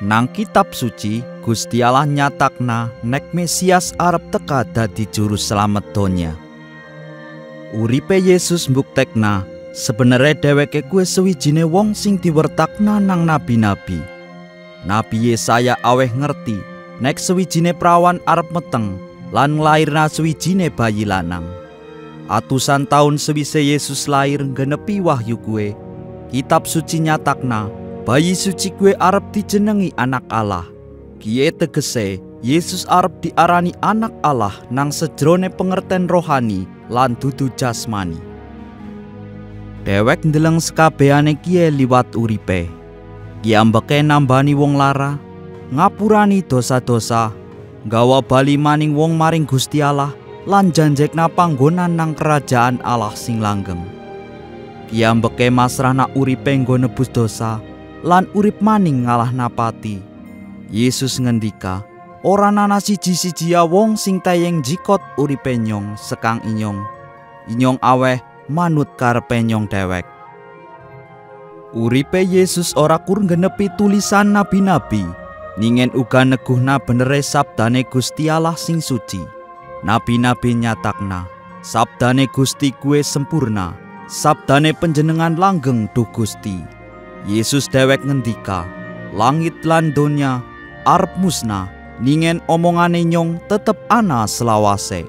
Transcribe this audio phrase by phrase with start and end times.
[0.00, 6.32] nang kitab suci Gusti Allah nyatakna nek Mesias arep teka dadi juru selamet donya.
[7.76, 9.44] Uripe Yesus mbuktekna
[9.76, 14.00] sebenere dheweke kuwi sewijine wong sing diwertakna nang nabi-nabi.
[14.88, 16.56] Nabi Yesaya aweh ngerti
[17.04, 18.96] nek sewijine prawan arep meteng
[19.36, 21.44] lan nglairna sewijine bayi lanang.
[22.30, 25.74] Atusan tahun sewise Yesus lahir genepi wahyu kue,
[26.30, 30.64] kitab suci nyatakna bayi suci kue arep dijenengi anak Allah.
[31.20, 38.16] Kie tegese Yesus arep diarani anak Allah nang sejrone pengerten rohani lan dudu jasmani.
[39.84, 42.72] Dewek ndeleng sekabehane kie liwat uripe.
[43.44, 45.16] Kiambeke nambani wong lara,
[45.72, 47.32] ngapurani dosa-dosa,
[47.88, 50.12] gawa bali maning wong maring Gusti Allah
[50.44, 53.84] lan janjekna panggonan nang kerajaan Allah sing langgeng.
[54.88, 57.60] Kiambeke masrahna uripe nggo nebus dosa
[58.00, 60.00] lan urip maning ngalah napati.
[60.70, 61.82] Yesus ngendika,
[62.22, 66.78] ora nana siji-siji wong sing tayeng jikot uripe nyong sekang inyong.
[67.50, 70.06] Inyong aweh manut karepe nyong dewek.
[71.70, 75.06] Uripe Yesus ora kur genepi tulisan nabi-nabi,
[75.54, 79.22] ningen uga neguhna benere sabdane Gusti Allah sing suci.
[79.86, 81.30] Nabi-nabi nyatakna,
[81.62, 83.74] sabdane Gusti kue sempurna,
[84.10, 86.79] sabdane penjenengan langgeng duh Gusti.
[87.28, 88.64] Yesus dewek ngendika,
[89.12, 90.40] langit lan donya
[90.88, 91.68] arep musnah,
[92.00, 95.04] ningen omongane nyong tetep ana selawase.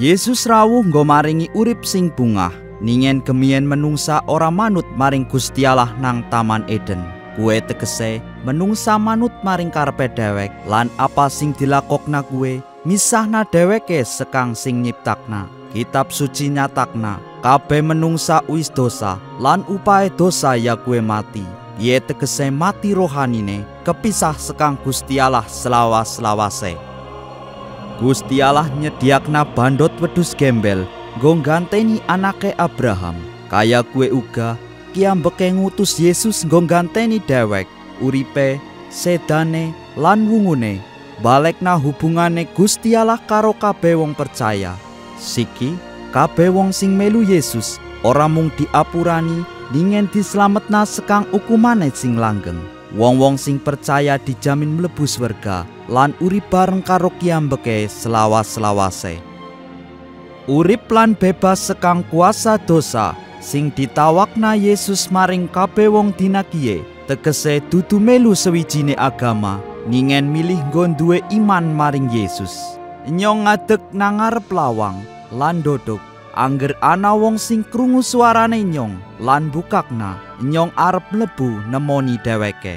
[0.00, 5.92] Yesus rawuh nggo maringi urip sing bungah, ningen kemien menungsa ora manut maring Gusti Allah
[6.00, 7.00] nang Taman Eden.
[7.36, 14.56] Kue tegese menungsa manut maring karepe dewek lan apa sing dilakokna kue misahna dheweke sekang
[14.56, 15.52] sing nyiptakna.
[15.76, 21.44] Kitab suci nyatakna kabeh menungsa wis dosa lan upae dosa ya kue mati.
[21.76, 26.76] Ye tegese mati rohanine kepisah sekang Gusti Allah selawas-selawase.
[28.00, 33.16] Gusti Allah nyediakna bandot wedus gembel nggo ganteni anake Abraham.
[33.52, 34.56] Kaya kue uga
[34.96, 37.68] kiambeke ngutus Yesus nggo ganteni dewek,
[38.00, 40.80] uripe, sedane, lan wungune.
[41.20, 44.76] Balekna hubungane Gusti Allah karo kabeh wong percaya.
[45.16, 45.72] Siki
[46.16, 52.56] kabeh wong sing melu Yesus ora mung diapurani ningen dislametna sekang ukumane sing langgeng.
[52.96, 59.20] Wong-wong sing percaya dijamin mlebu swerga lan urip bareng karo kiambeke selawas-selawase.
[60.48, 63.12] Urip lan bebas sekang kuasa dosa
[63.44, 70.64] sing ditawakna Yesus maring kabeh wong dina kiye tegese dudu melu sewijine agama ningen milih
[70.72, 72.80] nggon duwe iman maring Yesus.
[73.04, 74.16] Nyong ngadeg nang
[74.48, 76.02] lawang lan dodok.
[76.36, 82.76] Angger ana wong sing krungu suarane nyong lan bukakna nyong arep mlebu nemoni dheweke.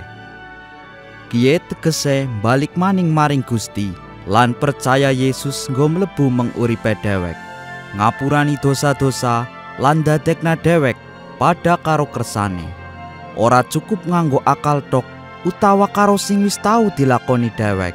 [1.27, 3.91] Kiye tegese balik maning maring Gusti
[4.31, 7.35] lan percaya Yesus nggo mlebu menguripe dhewek.
[7.99, 9.43] Ngapurani dosa-dosa
[9.75, 10.95] lan dadekna dhewek
[11.35, 12.63] pada karo kersane.
[13.35, 15.03] Ora cukup nganggo akal tok
[15.43, 17.91] utawa karo sing wis tau dilakoni dhewek.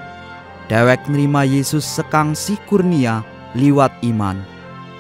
[0.68, 4.54] Dhewek nrima Yesus sekang si kurnia liwat iman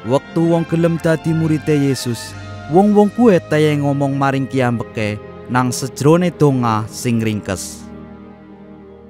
[0.04, 2.36] Waktu wong gelem dadi murite Yesus,
[2.68, 5.16] wong-wong kuwe taya ngomong maring kiambeke
[5.48, 7.88] nang sejrone donga sing ringkes.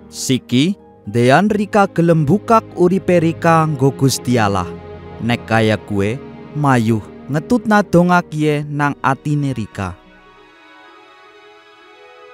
[0.06, 4.71] Siki, Dean Rika gelem bukak uripe Rika nggo Gusti Allah.
[5.19, 6.15] Nek kaya kue,
[6.54, 9.99] mayuh ngetutna donga kie nang atine Rika.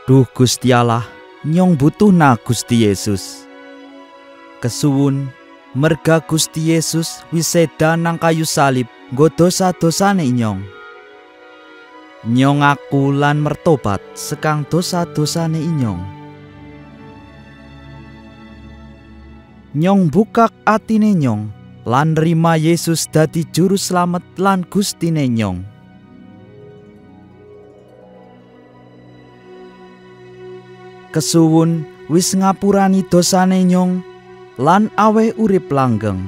[0.05, 1.09] Duh Gusti Allah,
[1.49, 3.49] nyong butuhna Gusti Yesus.
[4.61, 5.33] Kesuwun
[5.71, 10.63] merga Gusti Yesus wiseda nang kayu salib nggo dosa-dosane nyong.
[12.27, 16.03] Nyong aku lan mertobat sekang dosa-dosane inyong.
[19.79, 21.55] Nyong bukak atine nyong
[21.87, 25.63] lan rima Yesus dadi juru slamet lan gustine nyong.
[31.15, 34.10] Kesuwun wis ngapurani dosane nyong
[34.61, 36.21] lan aweh urip langgeng.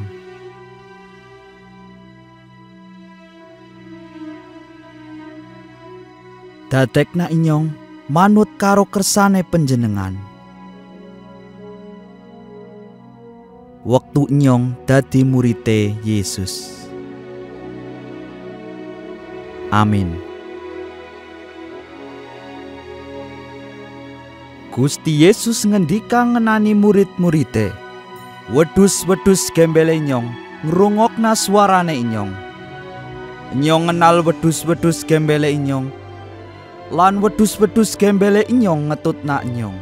[6.73, 7.69] Dadekna inyong
[8.09, 10.17] manut karo kersane penjenengan.
[13.85, 16.89] Waktu inyong dadi murite Yesus.
[19.69, 20.17] Amin.
[24.73, 27.82] Gusti Yesus ngendika ngenani murid-muride
[28.51, 30.27] wedus-wedus gembele nyong
[30.67, 32.35] ngrungokna suarane inyong.
[33.55, 36.03] Nyong kenal wedus-wedus gembele inyong
[36.91, 39.79] lan wedus-wedus gembele inyong ngetutna nyong.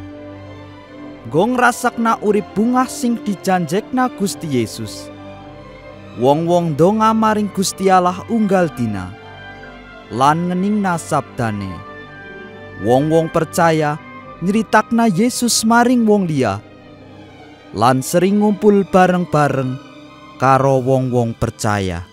[1.33, 5.09] Gong rasakna urip bungah sing dijanjekna Gusti Yesus.
[6.21, 9.09] Wong-wong donga maring Gusti Allah unggal dina.
[10.11, 11.71] Lan ngeningna sabdane.
[12.83, 13.95] Wong-wong percaya
[14.41, 16.59] nyeritakna Yesus maring wong liya.
[17.71, 19.79] Lan sering ngumpul bareng-bareng
[20.35, 22.10] karo wong-wong percaya.